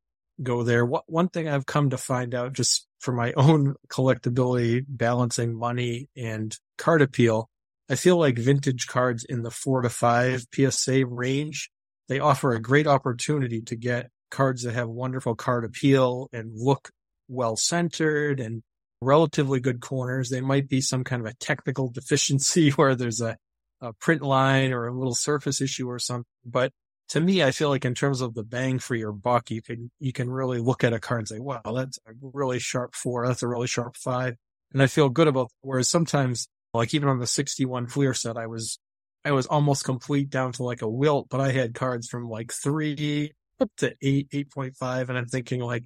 [0.42, 0.84] go there.
[0.84, 6.08] What, one thing I've come to find out just for my own collectability, balancing money
[6.16, 7.48] and card appeal,
[7.90, 11.70] I feel like vintage cards in the four to five PSA range,
[12.08, 16.90] they offer a great opportunity to get cards that have wonderful card appeal and look
[17.28, 18.62] well centered and
[19.00, 20.30] relatively good corners.
[20.30, 23.36] They might be some kind of a technical deficiency where there's a,
[23.80, 26.26] a print line or a little surface issue or something.
[26.44, 26.72] But
[27.10, 29.90] to me, I feel like in terms of the bang for your buck, you can,
[29.98, 33.26] you can really look at a card and say, wow, that's a really sharp four.
[33.26, 34.36] That's a really sharp five.
[34.72, 38.46] And I feel good about, whereas sometimes like even on the 61 Fleer set, I
[38.46, 38.78] was,
[39.24, 42.52] I was almost complete down to like a wilt, but I had cards from like
[42.52, 45.08] three up to eight, 8.5.
[45.08, 45.84] And I'm thinking like,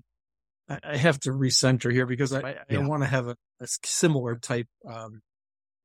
[0.82, 2.86] I, have to recenter here because I, I, Yeah.
[2.86, 5.20] Want to have a, a similar type, um,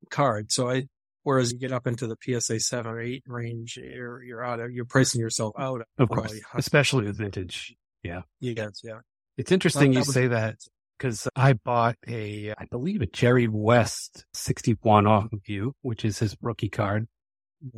[0.09, 0.51] card.
[0.51, 0.87] So I,
[1.23, 4.71] whereas you get up into the PSA seven or eight range, you're, you're out of,
[4.71, 5.81] you're pricing yourself out.
[5.97, 7.75] Of course, especially with vintage.
[8.03, 8.21] Yeah.
[8.39, 8.99] Yes, yeah.
[9.37, 10.57] It's interesting Well, you was- say that
[10.97, 16.19] because I bought a, I believe, a Jerry West 61 off of you, which is
[16.19, 17.07] his rookie card.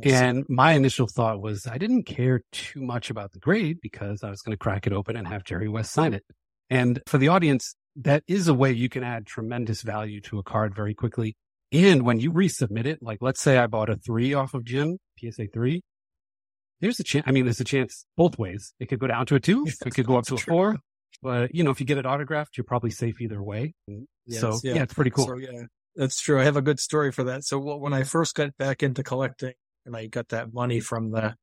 [0.02, 4.28] And my initial thought was I didn't care too much about the grade because I
[4.30, 6.22] was going to crack it open and have Jerry West sign it.
[6.70, 10.42] And for the audience, that is a way you can add tremendous value to a
[10.42, 11.36] card very quickly.
[11.72, 14.98] And when you resubmit it, like let's say I bought a three off of Jim,
[15.18, 15.82] PSA three,
[16.80, 17.24] there's a chance.
[17.26, 18.72] I mean, there's a chance both ways.
[18.80, 19.66] It could go down to a two.
[19.84, 20.78] It could go up to a four.
[21.22, 23.74] But you know, if you get it autographed, you're probably safe either way.
[24.26, 24.82] Yes, so yeah.
[24.82, 25.26] it's pretty cool.
[25.26, 26.40] So, yeah, that's true.
[26.40, 27.44] I have a good story for that.
[27.44, 29.52] So when I first got back into collecting
[29.84, 31.34] and I got that money from the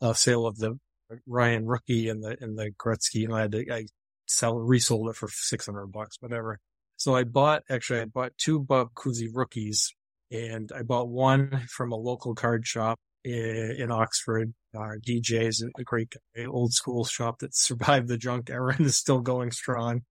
[0.00, 0.78] uh, sale of the
[1.26, 3.86] Ryan rookie and the, and the Gretzky, and I had to, I
[4.32, 6.58] sell, resold it for 600 bucks, whatever.
[6.96, 9.94] So I bought, actually, I bought two Bob Cousy rookies
[10.30, 14.54] and I bought one from a local card shop in, in Oxford.
[14.74, 18.96] Uh, DJ's a great guy, old school shop that survived the junk era and is
[18.96, 20.02] still going strong.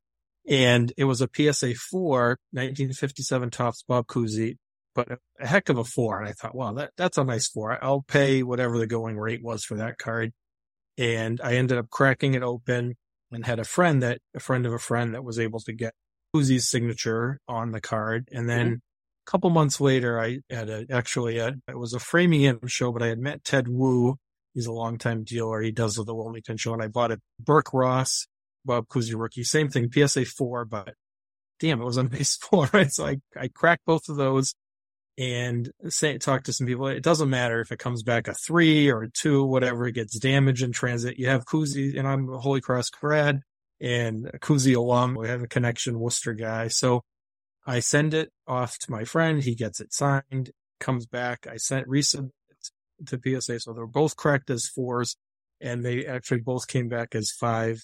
[0.47, 4.57] And it was a PSA 4, 1957 Topps Bob Cousy,
[4.95, 6.19] but a heck of a four.
[6.19, 7.77] And I thought, wow, that, that's a nice four.
[7.84, 10.34] I'll pay whatever the going rate was for that card.
[10.97, 12.95] And I ended up cracking it open
[13.32, 15.94] and had a friend that, a friend of a friend that was able to get
[16.36, 18.30] Cousy's signature on the card.
[18.32, 18.74] And then mm-hmm.
[18.76, 23.04] a couple months later, I had a, actually, a, it was a Framingham show, but
[23.04, 24.15] I had met Ted Wu.
[24.54, 25.62] He's a longtime dealer.
[25.62, 28.28] He does the Wilmington show and I bought a Burke Ross,
[28.65, 29.44] Bob Cousy rookie.
[29.44, 30.94] Same thing, PSA four, but
[31.60, 32.91] damn, it was on base four, right?
[32.91, 34.54] So I, I cracked both of those
[35.17, 36.88] and say, talk to some people.
[36.88, 40.17] It doesn't matter if it comes back a three or a two, whatever, it gets
[40.17, 41.19] damaged in transit.
[41.19, 43.41] You have Cousy and I'm a Holy Cross grad
[43.80, 45.15] and a Cousy alum.
[45.15, 46.69] We have a connection, Worcester guy.
[46.69, 47.02] So
[47.65, 49.43] I send it off to my friend.
[49.43, 51.45] He gets it signed, comes back.
[51.50, 52.32] I sent resubmit
[53.08, 53.60] to PSA.
[53.60, 55.15] So they're both correct as fours
[55.60, 57.84] and they actually both came back as five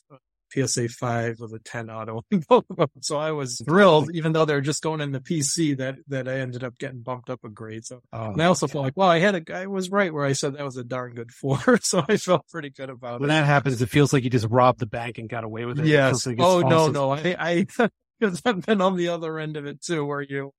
[0.53, 2.89] PSA 5 with a 10 auto both of them.
[3.01, 6.39] So I was thrilled, even though they're just going in the PC that, that I
[6.39, 7.85] ended up getting bumped up a grade.
[7.85, 10.25] So oh, and I also felt like, well, I had a guy was right where
[10.25, 11.59] I said that was a darn good four.
[11.81, 13.33] so I felt pretty good about when it.
[13.33, 15.79] When that happens, it feels like you just robbed the bank and got away with
[15.79, 15.85] it.
[15.85, 16.25] Yes.
[16.25, 16.69] Like oh, awesome.
[16.69, 17.11] no, no.
[17.11, 20.53] I, I, because I've been on the other end of it too, where you,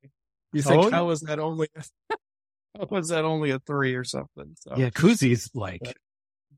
[0.52, 1.68] you think, oh, how was that only,
[2.76, 4.56] how was that only a three or something?
[4.60, 4.74] So.
[4.76, 4.90] Yeah.
[4.90, 5.96] Cousy's like,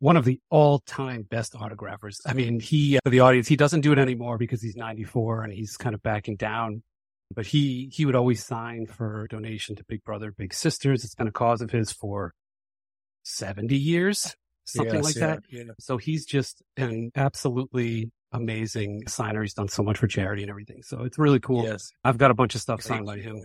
[0.00, 2.16] one of the all-time best autographers.
[2.26, 5.44] I mean, he uh, for the audience, he doesn't do it anymore because he's 94
[5.44, 6.82] and he's kind of backing down.
[7.32, 11.04] But he he would always sign for donation to Big Brother, Big Sisters.
[11.04, 12.34] It's been a cause of his for
[13.22, 14.34] 70 years,
[14.64, 15.42] something yes, like yeah, that.
[15.48, 15.62] Yeah.
[15.78, 19.42] So he's just an absolutely amazing signer.
[19.42, 20.82] He's done so much for charity and everything.
[20.82, 21.64] So it's really cool.
[21.64, 21.90] Yes.
[22.02, 23.40] I've got a bunch of stuff signed by him.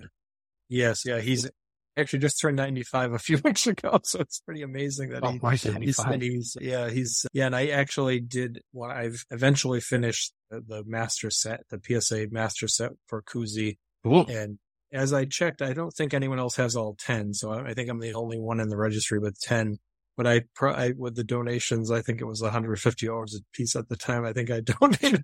[0.68, 1.48] Yes, yeah, he's
[1.98, 4.00] actually just turned 95 a few weeks ago.
[4.04, 6.22] So it's pretty amazing that oh, he, he's 95.
[6.22, 7.46] He's, yeah, he's, yeah.
[7.48, 12.68] And I actually did what I've eventually finished the, the, master set, the PSA master
[12.68, 13.78] set for Cousy.
[14.04, 14.26] Cool.
[14.30, 14.60] And
[14.92, 17.34] as I checked, I don't think anyone else has all 10.
[17.34, 19.78] So I, I think I'm the only one in the registry with 10.
[20.18, 23.90] But I, I, with the donations, I think it was 150 dollars a piece at
[23.90, 24.24] the time.
[24.24, 25.24] I think I donated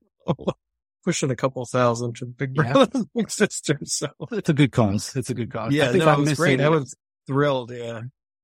[1.04, 3.02] pushing a couple thousand to Big Brother yeah.
[3.16, 3.80] Big Sister.
[3.84, 5.16] So it's a good cause.
[5.16, 5.74] It's a good cause.
[5.74, 6.62] Yeah, I think no, I'm missing, great.
[6.62, 6.96] I was
[7.28, 7.72] thrilled.
[7.72, 8.02] Yeah.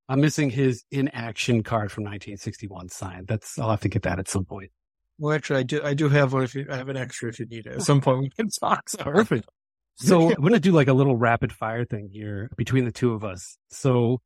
[0.09, 3.27] I'm missing his in action card from 1961 signed.
[3.27, 4.71] That's, I'll have to get that at some point.
[5.19, 7.39] Well, actually, I do, I do have one if you, I have an extra if
[7.39, 7.73] you need it.
[7.73, 8.89] At some point we can talk.
[8.89, 9.03] So.
[9.03, 9.49] Perfect.
[9.97, 13.13] So I'm going to do like a little rapid fire thing here between the two
[13.13, 13.57] of us.
[13.69, 14.21] So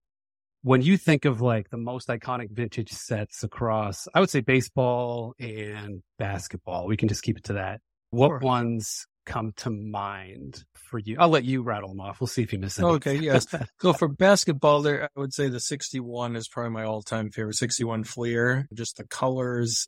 [0.63, 5.33] when you think of like the most iconic vintage sets across, I would say baseball
[5.39, 7.81] and basketball, we can just keep it to that.
[8.11, 8.39] What sure.
[8.39, 11.17] ones come to mind for you?
[11.19, 12.19] I'll let you rattle them off.
[12.19, 12.87] We'll see if you miss any.
[12.87, 13.47] Okay, yes.
[13.81, 17.55] so for basketball, there, I would say the 61 is probably my all-time favorite.
[17.55, 19.87] 61 Fleer, just the colors,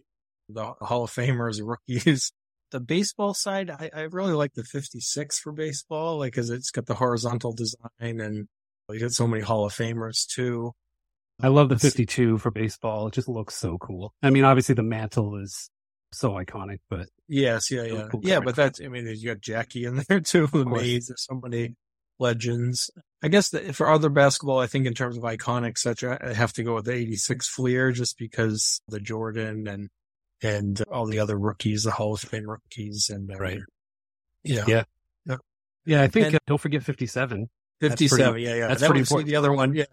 [0.50, 2.32] the Hall of Famers, rookies.
[2.72, 6.88] The baseball side, I, I really like the 56 for baseball, like, cause it's got
[6.88, 8.48] the horizontal design and
[8.90, 10.72] you got so many Hall of Famers too.
[11.42, 13.08] I love the 52 for baseball.
[13.08, 14.14] It just looks so cool.
[14.22, 15.70] I mean, obviously the Mantle is
[16.14, 18.40] so iconic, but yes, yeah, yeah, cool yeah.
[18.40, 21.08] But that's, I mean, you got Jackie in there too, the Mays.
[21.08, 21.76] There's so many
[22.20, 22.92] legends.
[23.22, 26.54] I guess that for other basketball, I think in terms of iconic, such I have
[26.54, 29.90] to go with the 86 Fleer just because the Jordan and,
[30.42, 33.60] and all the other rookies, the Hall of Fame rookies and, uh, right.
[34.44, 34.66] Yeah.
[34.68, 34.84] Yeah.
[35.26, 35.38] Yeah.
[35.86, 36.02] Yeah.
[36.02, 37.50] I think, and, uh, don't forget 57.
[37.82, 38.32] 57.
[38.32, 38.68] Pretty, yeah, yeah.
[38.68, 39.30] That's that pretty important.
[39.30, 39.86] The other one, yeah.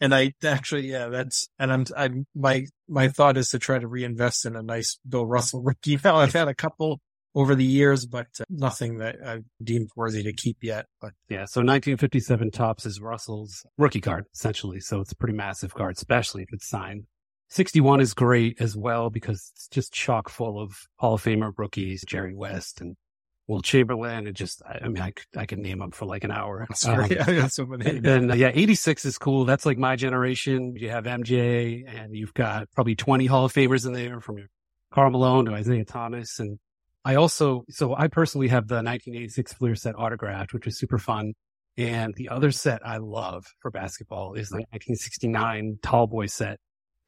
[0.00, 3.86] And I actually, yeah, that's, and I'm, I'm, my, my thought is to try to
[3.86, 5.98] reinvest in a nice Bill Russell rookie.
[6.02, 7.00] Now I've had a couple
[7.34, 10.86] over the years, but uh, nothing that I've deemed worthy to keep yet.
[11.00, 14.80] But yeah, so 1957 Topps is Russell's rookie card, essentially.
[14.80, 17.04] So it's a pretty massive card, especially if it's signed.
[17.50, 22.04] 61 is great as well because it's just chock full of Hall of Famer rookies,
[22.04, 22.96] Jerry West and
[23.46, 24.26] Wilt Chamberlain.
[24.26, 26.66] It just, I, mean I mean, I, can name them for like an hour.
[26.74, 27.88] Sorry, Um, I got so many.
[27.90, 29.44] and then, uh, yeah, 86 is cool.
[29.44, 30.74] That's like my generation.
[30.76, 34.48] You have MJ and you've got probably 20 Hall of Famers in there from
[34.92, 36.38] Karl Malone to Isiah Thomas.
[36.38, 36.58] And
[37.04, 41.34] I also, so I personally have the 1986 Fleer set autographed, which is super fun.
[41.76, 46.58] And the other set I love for basketball is the 1969 Tall Boy set.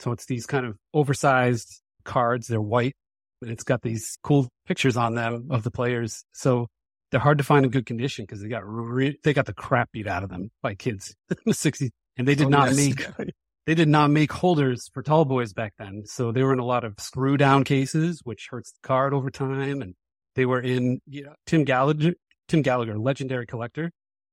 [0.00, 2.48] So it's these kind of oversized cards.
[2.48, 2.96] They're white
[3.42, 6.24] and it's got these cool pictures on them of the players.
[6.32, 6.66] So
[7.10, 9.92] they're hard to find in good condition because they got re- they got the crap
[9.92, 11.90] beat out of them by kids in the 60s.
[12.16, 12.76] And they did Oh, not yes.
[12.76, 13.30] make
[13.66, 16.02] they did not make holders for tall boys back then.
[16.06, 19.28] So they were in a lot of screw down cases, which hurts the card over
[19.30, 19.82] time.
[19.82, 19.94] And
[20.36, 22.14] they were in you know, Tim Gallagher,
[22.48, 23.90] Tim Gallagher, legendary collector.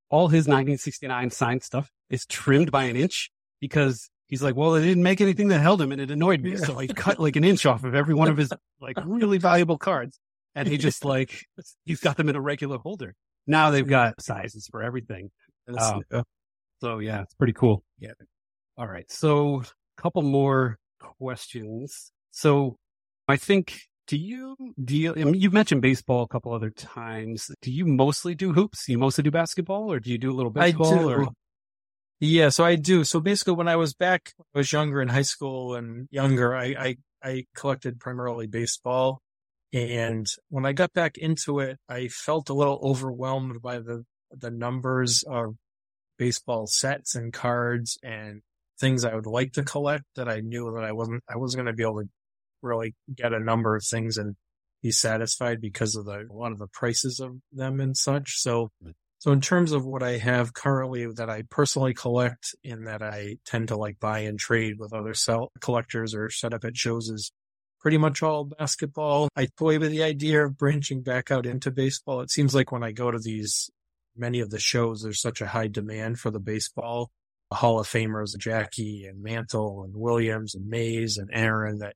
[0.09, 4.81] All his 1969 signed stuff is trimmed by an inch because he's like, well, it
[4.81, 6.55] didn't make anything that held him and it annoyed me.
[6.57, 9.77] So I cut like an inch off of every one of his like really valuable
[9.77, 10.19] cards.
[10.55, 11.45] And he just like,
[11.85, 13.15] he's got them in a regular holder.
[13.47, 15.31] Now they've got sizes for everything.
[15.67, 16.03] Um,
[16.81, 17.83] So yeah, it's pretty cool.
[17.99, 18.11] Yeah.
[18.77, 19.09] All right.
[19.11, 19.61] So
[19.97, 22.11] a couple more questions.
[22.31, 22.77] So
[23.27, 27.49] I think, do you deal, I mean, you've mentioned baseball a couple other times.
[27.61, 28.87] Do you mostly do hoops?
[28.89, 31.09] You mostly do basketball or do you do a little I do.
[31.09, 31.27] or?
[32.25, 33.03] Yeah, so I do.
[33.03, 36.67] So basically, when I was back, I was younger in high school and younger, I,
[36.79, 39.21] I, I collected primarily baseball.
[39.73, 44.51] And when I got back into it, I felt a little overwhelmed by the, the
[44.51, 45.55] numbers of
[46.17, 48.41] baseball sets and cards and
[48.79, 51.73] things I would like to collect that I knew that I wasn't, I wasn't going
[51.73, 52.09] to be able to
[52.61, 54.37] really get a number of things and
[54.81, 58.35] be satisfied because of the, a lot of the prices of them and such.
[58.37, 58.91] So hmm.
[59.23, 63.37] So in terms of what I have currently that I personally collect and that I
[63.45, 67.07] tend to like buy and trade with other sell collectors or set up at shows
[67.07, 67.31] is
[67.79, 69.29] pretty much all basketball.
[69.33, 72.19] I toy with the idea of branching back out into baseball.
[72.19, 73.71] It seems like when I go to these,
[74.13, 77.09] many of the shows, there's such a high demand for the baseball.
[77.49, 81.95] The Hall of Famers, Jackie and Mantle and Williams and Mays and Aaron that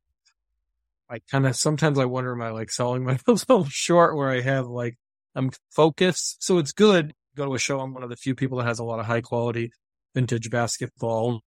[1.10, 4.68] I kind of, sometimes I wonder, am I like selling myself short where I have
[4.68, 4.98] like,
[5.36, 6.44] I'm focused.
[6.44, 7.14] So it's good.
[7.38, 7.80] Go to a show.
[7.80, 9.72] I'm one of the few people that has a lot of high quality
[10.16, 11.42] vintage basketball.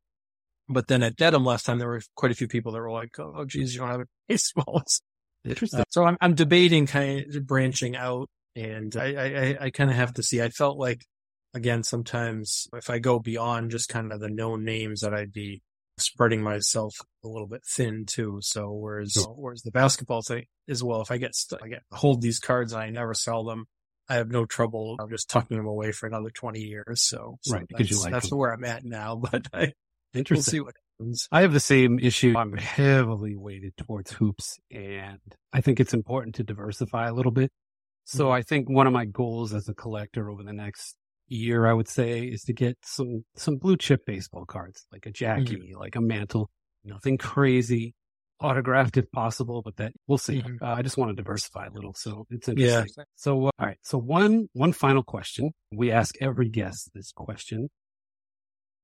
[0.69, 3.19] But then at Dedham last time, there were quite a few people that were like,
[3.19, 4.85] "Oh, geez, you don't have a baseball."
[5.45, 5.81] Interesting.
[5.81, 9.97] Uh, so I'm I'm debating kind of branching out, and I I, I kind of
[9.97, 10.41] have to see.
[10.41, 11.05] I felt like
[11.55, 15.61] again sometimes if I go beyond just kind of the known names, that I'd be
[15.99, 18.39] spreading myself a little bit thin too.
[18.41, 22.23] So whereas whereas the basketball thing as well, if I get st- I get hold
[22.23, 23.67] these cards and I never sell them,
[24.11, 27.01] I have no trouble just tucking them away for another twenty years.
[27.03, 28.39] So, so Right, because you that's, like that's them.
[28.39, 29.17] where I'm at now.
[29.31, 29.73] But I we'll
[30.15, 30.51] Interesting.
[30.53, 31.29] see what happens.
[31.31, 32.35] I have the same issue.
[32.37, 35.21] I'm heavily weighted towards hoops and
[35.53, 37.51] I think it's important to diversify a little bit.
[38.05, 38.33] So Mhm.
[38.33, 40.97] I think one of my goals as a collector over the next
[41.29, 45.13] year, I would say, is to get some, some blue chip baseball cards, like a
[45.13, 46.51] Jackie, like a mantle,
[46.85, 47.95] nothing crazy,
[48.41, 50.43] autographed if possible, but that we'll see.
[50.43, 50.63] Mhm.
[50.63, 51.95] Uh, I just want to diversify a little.
[51.95, 52.95] So it's interesting.
[52.97, 53.05] Yeah.
[53.17, 53.79] So, uh, all right.
[53.83, 55.53] So one, one final question.
[55.73, 57.69] We ask every guest this question.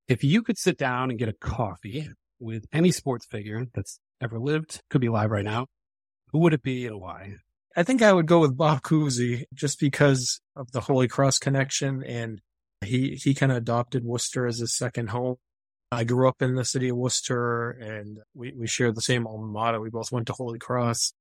[0.08, 4.38] If you could sit down and get a coffee with any sports figure that's ever
[4.38, 5.66] lived, could be alive right now,
[6.32, 7.36] who would it be and why?
[7.76, 12.02] I think I would go with Bob Cousy just because of the Holy Cross connection
[12.04, 12.40] and
[12.84, 15.36] he, he kind of adopted Worcester as his second home.
[15.96, 19.46] I grew up in the city of Worcester and we, we shared the same alma
[19.46, 19.80] mater.
[19.80, 21.14] We both went to Holy Cross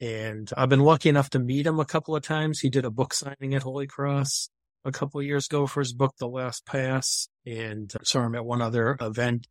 [0.00, 2.60] and I've been lucky enough to meet him a couple of times.
[2.60, 4.48] He did a book signing at Holy Cross
[4.84, 8.36] a couple of years ago for his book, The Last Pass and uh, saw him
[8.36, 9.48] at one other event.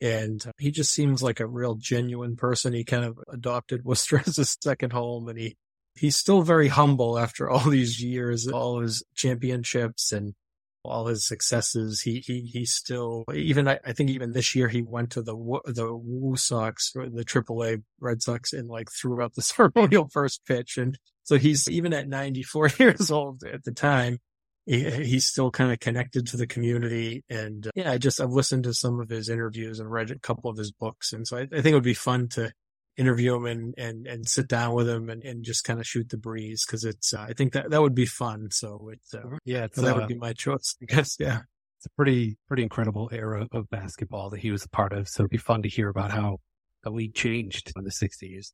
[0.00, 2.74] And he just seems like a real genuine person.
[2.74, 5.56] He kind of adopted Worcester as his second home and he,
[5.96, 10.34] he's still very humble after all these years, all his championships and
[10.84, 12.02] all his successes.
[12.02, 15.34] He, he, he's still, even, I, I think even this year he went to the,
[15.66, 20.78] the Woo Sox, the AAA Red Sox and like threw out the ceremonial first pitch.
[20.78, 24.18] And so he's even at 94 years old at the time.
[24.66, 27.24] He, he's still kind of connected to the community.
[27.28, 30.50] And yeah, I just, I've listened to some of his interviews and read a couple
[30.50, 31.12] of his books.
[31.12, 32.52] And so I, I think it would be fun to,
[32.96, 36.08] interview him and, and, and sit down with him and, and just kind of shoot
[36.10, 36.64] the breeze.
[36.64, 38.48] Cause it's, uh, I think that that would be fun.
[38.50, 41.16] So it's, uh, Yeah, it's, that uh, would be my choice, I guess.
[41.18, 41.40] Yeah.
[41.78, 45.08] it's a pretty, pretty incredible era of basketball that he was a part of.
[45.08, 46.38] So it'd be fun to hear about how
[46.84, 48.52] the league changed in the sixties,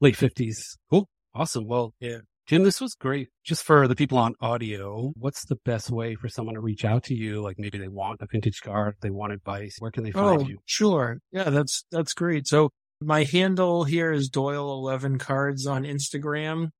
[0.00, 0.76] late fifties.
[0.90, 1.08] Cool.
[1.34, 1.66] Awesome.
[1.66, 2.18] Well, Yeah.
[2.46, 3.28] Jim, this was great.
[3.44, 7.02] Just for the people on audio, what's the best way for someone to reach out
[7.04, 7.42] to you?
[7.42, 9.76] Like maybe they want a vintage card, they want advice.
[9.80, 10.58] Where can they find Oh, you?
[10.64, 11.18] sure.
[11.30, 11.50] Yeah.
[11.50, 12.46] That's, that's great.
[12.46, 12.70] So
[13.00, 16.70] my handle here is Doyle11 cards on Instagram.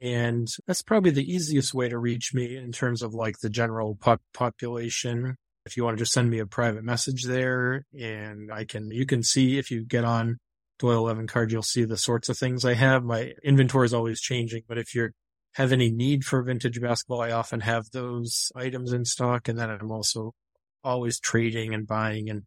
[0.00, 3.96] And that's probably the easiest way to reach me in terms of like the general
[3.96, 5.36] pop- population.
[5.64, 9.06] If you want to just send me a private message there and I can, you
[9.06, 10.38] can see if you get on
[10.78, 13.04] Doyle 11 card, you'll see the sorts of things I have.
[13.04, 15.10] My inventory is always changing, but if you
[15.54, 19.48] have any need for vintage basketball, I often have those items in stock.
[19.48, 20.32] And then I'm also
[20.84, 22.42] always trading and buying and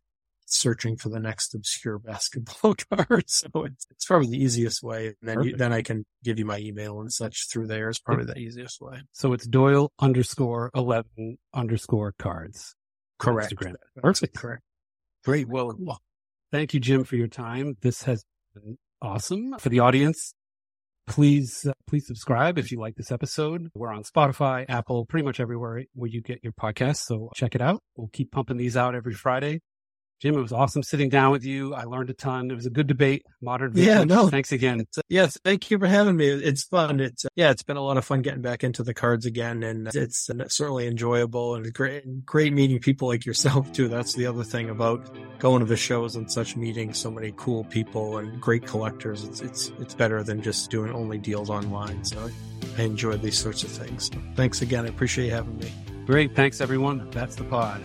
[0.51, 3.29] searching for the next obscure basketball card.
[3.29, 5.07] So it's, it's probably the easiest way.
[5.07, 7.99] And then you, then I can give you my email and such through there is
[7.99, 9.01] probably the easiest way.
[9.13, 12.75] So it's Doyle underscore 11 underscore cards.
[13.19, 13.53] Correct.
[13.53, 13.75] Instagram.
[13.97, 14.35] Perfect.
[14.37, 14.63] Correct.
[15.25, 15.47] Great.
[15.49, 15.99] Well, Well,
[16.51, 17.75] thank you, Jim, for your time.
[17.81, 18.23] This has
[18.53, 19.55] been awesome.
[19.59, 20.33] For the audience,
[21.07, 23.69] please, uh, please subscribe if you like this episode.
[23.73, 27.05] We're on Spotify, Apple, pretty much everywhere where you get your podcasts.
[27.05, 27.81] So check it out.
[27.97, 29.61] We'll keep pumping these out every Friday.
[30.19, 31.73] Jim, it was awesome sitting down with you.
[31.73, 32.51] I learned a ton.
[32.51, 33.25] It was a good debate.
[33.41, 33.87] Modern vintage.
[33.87, 34.27] Yeah, no.
[34.27, 34.85] Thanks again.
[34.97, 36.27] Uh, yes, thank you for having me.
[36.27, 36.99] It's fun.
[36.99, 39.63] It's uh, yeah, it's been a lot of fun getting back into the cards again,
[39.63, 42.25] and it's uh, certainly enjoyable and great.
[42.25, 43.87] Great meeting people like yourself too.
[43.87, 45.09] That's the other thing about
[45.39, 49.23] going to the shows and such, meeting so many cool people and great collectors.
[49.23, 52.03] It's it's it's better than just doing only deals online.
[52.03, 52.29] So
[52.77, 54.07] I enjoy these sorts of things.
[54.07, 54.85] So thanks again.
[54.85, 55.71] I appreciate you having me.
[56.05, 56.35] Great.
[56.35, 57.09] Thanks, everyone.
[57.11, 57.81] That's the pod.